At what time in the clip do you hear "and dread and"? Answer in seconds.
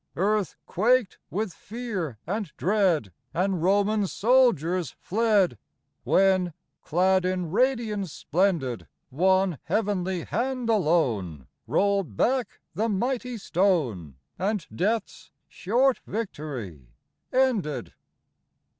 2.25-3.61